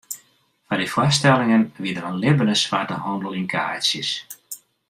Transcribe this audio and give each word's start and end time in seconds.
Foar 0.65 0.79
dy 0.81 0.87
foarstellingen 0.95 1.63
wie 1.83 1.95
der 1.95 2.09
in 2.11 2.21
libbene 2.23 2.55
swarte 2.63 2.95
handel 3.05 3.37
yn 3.39 3.51
kaartsjes. 3.53 4.11